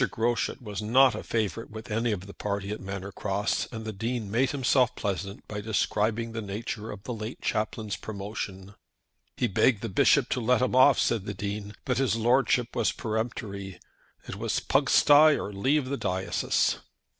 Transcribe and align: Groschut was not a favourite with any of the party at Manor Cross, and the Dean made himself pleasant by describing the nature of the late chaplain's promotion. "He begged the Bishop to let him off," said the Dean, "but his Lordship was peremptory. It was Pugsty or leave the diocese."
Groschut 0.09 0.59
was 0.63 0.81
not 0.81 1.13
a 1.13 1.21
favourite 1.21 1.69
with 1.69 1.91
any 1.91 2.11
of 2.11 2.25
the 2.25 2.33
party 2.33 2.71
at 2.71 2.81
Manor 2.81 3.11
Cross, 3.11 3.67
and 3.71 3.85
the 3.85 3.93
Dean 3.93 4.31
made 4.31 4.49
himself 4.49 4.95
pleasant 4.95 5.47
by 5.47 5.61
describing 5.61 6.31
the 6.31 6.41
nature 6.41 6.89
of 6.89 7.03
the 7.03 7.13
late 7.13 7.39
chaplain's 7.39 7.95
promotion. 7.97 8.73
"He 9.37 9.45
begged 9.45 9.83
the 9.83 9.89
Bishop 9.89 10.27
to 10.29 10.39
let 10.39 10.63
him 10.63 10.75
off," 10.75 10.97
said 10.97 11.25
the 11.25 11.35
Dean, 11.35 11.75
"but 11.85 11.99
his 11.99 12.15
Lordship 12.15 12.75
was 12.75 12.91
peremptory. 12.91 13.77
It 14.27 14.37
was 14.37 14.59
Pugsty 14.59 15.37
or 15.39 15.53
leave 15.53 15.85
the 15.87 15.97
diocese." 15.97 16.77